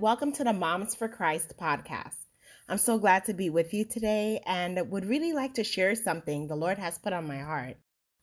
Welcome 0.00 0.30
to 0.34 0.44
the 0.44 0.52
Moms 0.52 0.94
for 0.94 1.08
Christ 1.08 1.54
podcast. 1.60 2.14
I'm 2.68 2.78
so 2.78 2.98
glad 2.98 3.24
to 3.24 3.34
be 3.34 3.50
with 3.50 3.74
you 3.74 3.84
today 3.84 4.40
and 4.46 4.88
would 4.92 5.04
really 5.04 5.32
like 5.32 5.54
to 5.54 5.64
share 5.64 5.96
something 5.96 6.46
the 6.46 6.54
Lord 6.54 6.78
has 6.78 6.98
put 6.98 7.12
on 7.12 7.26
my 7.26 7.38
heart. 7.38 7.78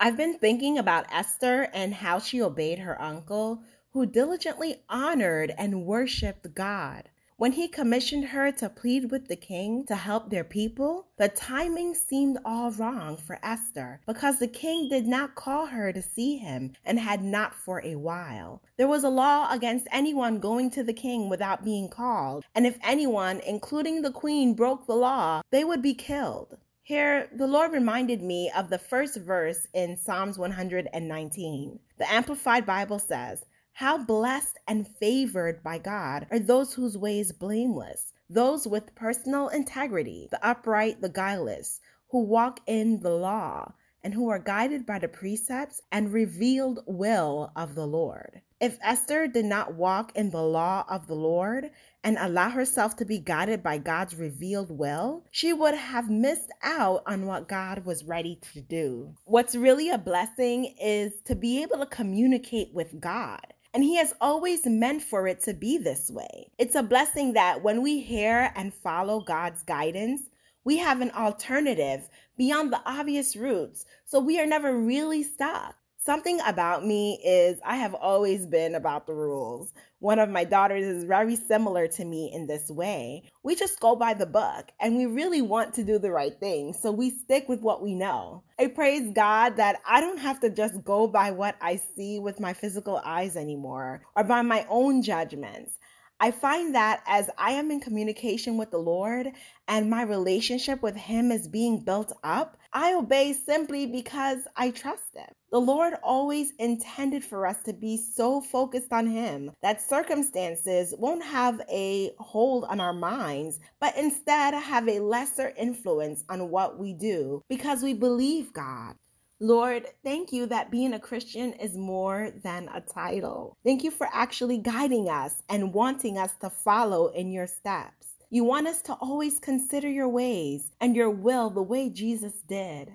I've 0.00 0.16
been 0.16 0.36
thinking 0.40 0.78
about 0.78 1.06
Esther 1.12 1.68
and 1.72 1.94
how 1.94 2.18
she 2.18 2.42
obeyed 2.42 2.80
her 2.80 3.00
uncle, 3.00 3.62
who 3.92 4.04
diligently 4.04 4.82
honored 4.88 5.54
and 5.56 5.86
worshiped 5.86 6.52
God. 6.56 7.08
When 7.40 7.52
he 7.52 7.68
commissioned 7.68 8.26
her 8.26 8.52
to 8.52 8.68
plead 8.68 9.10
with 9.10 9.28
the 9.28 9.34
king 9.34 9.86
to 9.86 9.94
help 9.94 10.28
their 10.28 10.44
people, 10.44 11.06
the 11.16 11.30
timing 11.30 11.94
seemed 11.94 12.36
all 12.44 12.70
wrong 12.70 13.16
for 13.16 13.38
Esther 13.42 14.02
because 14.06 14.38
the 14.38 14.46
king 14.46 14.90
did 14.90 15.06
not 15.06 15.36
call 15.36 15.64
her 15.64 15.90
to 15.90 16.02
see 16.02 16.36
him 16.36 16.74
and 16.84 17.00
had 17.00 17.24
not 17.24 17.54
for 17.54 17.80
a 17.82 17.94
while. 17.94 18.60
There 18.76 18.86
was 18.86 19.04
a 19.04 19.08
law 19.08 19.50
against 19.50 19.88
anyone 19.90 20.38
going 20.38 20.70
to 20.72 20.82
the 20.84 20.92
king 20.92 21.30
without 21.30 21.64
being 21.64 21.88
called, 21.88 22.44
and 22.54 22.66
if 22.66 22.76
anyone, 22.82 23.40
including 23.46 24.02
the 24.02 24.12
queen, 24.12 24.52
broke 24.52 24.86
the 24.86 24.92
law, 24.94 25.40
they 25.50 25.64
would 25.64 25.80
be 25.80 25.94
killed. 25.94 26.58
Here, 26.82 27.30
the 27.34 27.46
Lord 27.46 27.72
reminded 27.72 28.20
me 28.20 28.52
of 28.54 28.68
the 28.68 28.78
first 28.78 29.16
verse 29.16 29.66
in 29.72 29.96
Psalms 29.96 30.36
119. 30.36 31.78
The 31.96 32.12
Amplified 32.12 32.66
Bible 32.66 32.98
says, 32.98 33.46
how 33.80 33.96
blessed 33.96 34.58
and 34.68 34.86
favored 34.86 35.62
by 35.62 35.78
God 35.78 36.26
are 36.30 36.38
those 36.38 36.74
whose 36.74 36.98
ways 36.98 37.32
blameless, 37.32 38.12
those 38.28 38.68
with 38.68 38.94
personal 38.94 39.48
integrity, 39.48 40.28
the 40.30 40.46
upright, 40.46 41.00
the 41.00 41.08
guileless, 41.08 41.80
who 42.10 42.22
walk 42.22 42.60
in 42.66 43.00
the 43.00 43.08
law 43.08 43.72
and 44.04 44.12
who 44.12 44.28
are 44.28 44.38
guided 44.38 44.84
by 44.84 44.98
the 44.98 45.08
precepts 45.08 45.80
and 45.90 46.12
revealed 46.12 46.80
will 46.86 47.50
of 47.56 47.74
the 47.74 47.86
Lord. 47.86 48.42
If 48.60 48.76
Esther 48.82 49.26
did 49.26 49.46
not 49.46 49.72
walk 49.72 50.14
in 50.14 50.28
the 50.28 50.42
law 50.42 50.84
of 50.86 51.06
the 51.06 51.14
Lord 51.14 51.70
and 52.04 52.18
allow 52.20 52.50
herself 52.50 52.96
to 52.96 53.06
be 53.06 53.18
guided 53.18 53.62
by 53.62 53.78
God's 53.78 54.14
revealed 54.14 54.70
will, 54.70 55.24
she 55.30 55.54
would 55.54 55.74
have 55.74 56.10
missed 56.10 56.50
out 56.62 57.02
on 57.06 57.24
what 57.24 57.48
God 57.48 57.86
was 57.86 58.04
ready 58.04 58.38
to 58.52 58.60
do. 58.60 59.14
What's 59.24 59.56
really 59.56 59.88
a 59.88 59.96
blessing 59.96 60.74
is 60.78 61.14
to 61.24 61.34
be 61.34 61.62
able 61.62 61.78
to 61.78 61.86
communicate 61.86 62.74
with 62.74 63.00
God 63.00 63.40
and 63.72 63.84
He 63.84 63.96
has 63.96 64.14
always 64.20 64.66
meant 64.66 65.02
for 65.02 65.26
it 65.26 65.40
to 65.42 65.54
be 65.54 65.78
this 65.78 66.10
way. 66.10 66.50
It's 66.58 66.74
a 66.74 66.82
blessing 66.82 67.34
that 67.34 67.62
when 67.62 67.82
we 67.82 68.00
hear 68.00 68.52
and 68.54 68.74
follow 68.74 69.20
God's 69.20 69.62
guidance, 69.62 70.22
we 70.64 70.78
have 70.78 71.00
an 71.00 71.10
alternative 71.12 72.08
beyond 72.36 72.72
the 72.72 72.82
obvious 72.84 73.36
routes, 73.36 73.86
so 74.04 74.20
we 74.20 74.38
are 74.40 74.46
never 74.46 74.76
really 74.76 75.22
stuck. 75.22 75.76
Something 76.02 76.40
about 76.46 76.86
me 76.86 77.20
is 77.22 77.60
I 77.62 77.76
have 77.76 77.92
always 77.92 78.46
been 78.46 78.74
about 78.74 79.06
the 79.06 79.12
rules. 79.12 79.70
One 79.98 80.18
of 80.18 80.30
my 80.30 80.44
daughters 80.44 80.86
is 80.86 81.04
very 81.04 81.36
similar 81.36 81.88
to 81.88 82.04
me 82.06 82.32
in 82.32 82.46
this 82.46 82.70
way. 82.70 83.24
We 83.42 83.54
just 83.54 83.80
go 83.80 83.94
by 83.96 84.14
the 84.14 84.24
book 84.24 84.70
and 84.80 84.96
we 84.96 85.04
really 85.04 85.42
want 85.42 85.74
to 85.74 85.84
do 85.84 85.98
the 85.98 86.10
right 86.10 86.32
thing, 86.40 86.72
so 86.72 86.90
we 86.90 87.10
stick 87.10 87.50
with 87.50 87.60
what 87.60 87.82
we 87.82 87.94
know. 87.94 88.44
I 88.58 88.68
praise 88.68 89.12
God 89.12 89.58
that 89.58 89.76
I 89.86 90.00
don't 90.00 90.20
have 90.20 90.40
to 90.40 90.48
just 90.48 90.82
go 90.84 91.06
by 91.06 91.32
what 91.32 91.56
I 91.60 91.78
see 91.94 92.18
with 92.18 92.40
my 92.40 92.54
physical 92.54 92.96
eyes 93.04 93.36
anymore 93.36 94.00
or 94.16 94.24
by 94.24 94.40
my 94.40 94.66
own 94.70 95.02
judgments. 95.02 95.74
I 96.22 96.32
find 96.32 96.74
that 96.74 97.02
as 97.06 97.30
I 97.38 97.52
am 97.52 97.70
in 97.70 97.80
communication 97.80 98.58
with 98.58 98.70
the 98.70 98.78
Lord 98.78 99.28
and 99.66 99.88
my 99.88 100.02
relationship 100.02 100.82
with 100.82 100.94
Him 100.94 101.32
is 101.32 101.48
being 101.48 101.80
built 101.80 102.12
up, 102.22 102.58
I 102.74 102.92
obey 102.92 103.32
simply 103.32 103.86
because 103.86 104.40
I 104.54 104.70
trust 104.70 105.16
Him. 105.16 105.30
The 105.50 105.60
Lord 105.60 105.94
always 106.02 106.52
intended 106.58 107.24
for 107.24 107.46
us 107.46 107.56
to 107.62 107.72
be 107.72 107.96
so 107.96 108.42
focused 108.42 108.92
on 108.92 109.06
Him 109.06 109.50
that 109.62 109.80
circumstances 109.80 110.94
won't 110.98 111.24
have 111.24 111.62
a 111.70 112.12
hold 112.18 112.64
on 112.64 112.80
our 112.80 112.92
minds, 112.92 113.58
but 113.80 113.96
instead 113.96 114.52
have 114.52 114.86
a 114.88 115.00
lesser 115.00 115.54
influence 115.56 116.22
on 116.28 116.50
what 116.50 116.78
we 116.78 116.92
do 116.92 117.42
because 117.48 117.82
we 117.82 117.94
believe 117.94 118.52
God. 118.52 118.94
Lord, 119.42 119.86
thank 120.04 120.34
you 120.34 120.44
that 120.46 120.70
being 120.70 120.92
a 120.92 121.00
Christian 121.00 121.54
is 121.54 121.74
more 121.74 122.30
than 122.44 122.68
a 122.74 122.82
title. 122.82 123.56
Thank 123.64 123.82
you 123.82 123.90
for 123.90 124.06
actually 124.12 124.58
guiding 124.58 125.08
us 125.08 125.42
and 125.48 125.72
wanting 125.72 126.18
us 126.18 126.34
to 126.42 126.50
follow 126.50 127.06
in 127.08 127.32
your 127.32 127.46
steps. 127.46 128.08
You 128.28 128.44
want 128.44 128.66
us 128.66 128.82
to 128.82 128.92
always 128.92 129.38
consider 129.38 129.88
your 129.88 130.10
ways 130.10 130.70
and 130.78 130.94
your 130.94 131.08
will 131.08 131.48
the 131.48 131.62
way 131.62 131.88
Jesus 131.88 132.34
did. 132.50 132.92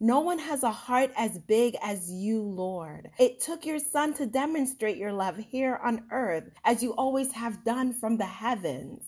No 0.00 0.20
one 0.20 0.38
has 0.38 0.62
a 0.62 0.70
heart 0.70 1.12
as 1.18 1.36
big 1.36 1.76
as 1.82 2.10
you, 2.10 2.40
Lord. 2.40 3.10
It 3.18 3.40
took 3.40 3.66
your 3.66 3.78
Son 3.78 4.14
to 4.14 4.24
demonstrate 4.24 4.96
your 4.96 5.12
love 5.12 5.36
here 5.36 5.78
on 5.84 6.04
earth, 6.10 6.50
as 6.64 6.82
you 6.82 6.94
always 6.94 7.30
have 7.32 7.62
done 7.62 7.92
from 7.92 8.16
the 8.16 8.24
heavens. 8.24 9.04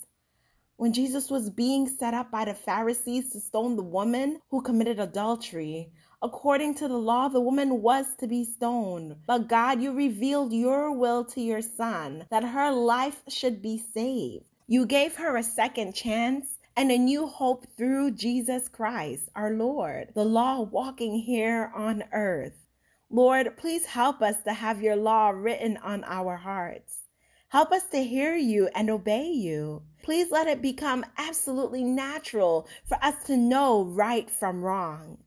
When 0.76 0.92
Jesus 0.92 1.30
was 1.30 1.48
being 1.48 1.88
set 1.88 2.12
up 2.12 2.30
by 2.30 2.44
the 2.44 2.52
Pharisees 2.52 3.30
to 3.30 3.40
stone 3.40 3.76
the 3.76 3.82
woman 3.82 4.40
who 4.50 4.60
committed 4.60 5.00
adultery, 5.00 5.90
According 6.22 6.76
to 6.76 6.88
the 6.88 6.96
law, 6.96 7.28
the 7.28 7.40
woman 7.40 7.82
was 7.82 8.06
to 8.20 8.26
be 8.26 8.44
stoned. 8.44 9.16
But 9.26 9.48
God, 9.48 9.82
you 9.82 9.92
revealed 9.92 10.52
your 10.52 10.90
will 10.90 11.24
to 11.26 11.40
your 11.40 11.60
son 11.60 12.26
that 12.30 12.42
her 12.42 12.72
life 12.72 13.22
should 13.28 13.60
be 13.60 13.76
saved. 13.78 14.46
You 14.66 14.86
gave 14.86 15.16
her 15.16 15.36
a 15.36 15.42
second 15.42 15.94
chance 15.94 16.46
and 16.74 16.90
a 16.90 16.98
new 16.98 17.26
hope 17.26 17.66
through 17.76 18.12
Jesus 18.12 18.68
Christ, 18.68 19.28
our 19.36 19.50
Lord, 19.50 20.12
the 20.14 20.24
law 20.24 20.62
walking 20.62 21.18
here 21.18 21.70
on 21.74 22.04
earth. 22.12 22.66
Lord, 23.10 23.56
please 23.56 23.86
help 23.86 24.22
us 24.22 24.42
to 24.44 24.52
have 24.52 24.82
your 24.82 24.96
law 24.96 25.28
written 25.28 25.76
on 25.76 26.02
our 26.04 26.36
hearts. 26.36 26.98
Help 27.48 27.72
us 27.72 27.84
to 27.92 28.02
hear 28.02 28.34
you 28.34 28.68
and 28.74 28.90
obey 28.90 29.26
you. 29.26 29.82
Please 30.02 30.30
let 30.30 30.48
it 30.48 30.60
become 30.60 31.06
absolutely 31.16 31.84
natural 31.84 32.66
for 32.86 32.98
us 33.02 33.14
to 33.26 33.36
know 33.36 33.84
right 33.84 34.28
from 34.30 34.62
wrong. 34.62 35.18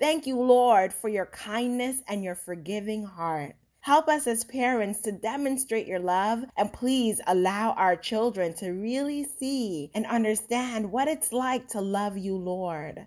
Thank 0.00 0.26
you, 0.26 0.40
Lord, 0.40 0.92
for 0.92 1.08
your 1.08 1.26
kindness 1.26 1.96
and 2.08 2.24
your 2.24 2.34
forgiving 2.34 3.04
heart. 3.04 3.54
Help 3.80 4.08
us 4.08 4.26
as 4.26 4.44
parents 4.44 5.02
to 5.02 5.12
demonstrate 5.12 5.86
your 5.86 5.98
love 5.98 6.42
and 6.56 6.72
please 6.72 7.20
allow 7.26 7.72
our 7.72 7.96
children 7.96 8.54
to 8.54 8.70
really 8.70 9.24
see 9.38 9.90
and 9.94 10.06
understand 10.06 10.90
what 10.90 11.06
it's 11.06 11.32
like 11.32 11.68
to 11.68 11.80
love 11.80 12.16
you, 12.16 12.36
Lord. 12.36 13.06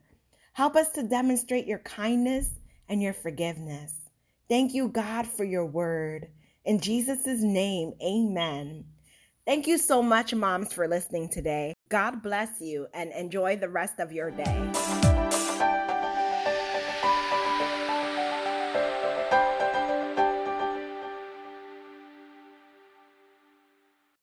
Help 0.53 0.75
us 0.75 0.89
to 0.91 1.03
demonstrate 1.03 1.65
your 1.65 1.79
kindness 1.79 2.51
and 2.87 3.01
your 3.01 3.13
forgiveness. 3.13 3.93
Thank 4.47 4.73
you, 4.73 4.87
God, 4.87 5.27
for 5.27 5.43
your 5.43 5.65
word. 5.65 6.27
In 6.63 6.79
Jesus' 6.79 7.41
name, 7.41 7.93
amen. 8.01 8.85
Thank 9.45 9.67
you 9.67 9.77
so 9.77 10.01
much, 10.03 10.33
moms, 10.33 10.73
for 10.73 10.87
listening 10.87 11.29
today. 11.29 11.73
God 11.89 12.21
bless 12.21 12.61
you 12.61 12.87
and 12.93 13.11
enjoy 13.13 13.55
the 13.55 13.69
rest 13.69 13.99
of 13.99 14.11
your 14.11 14.29
day. 14.31 15.06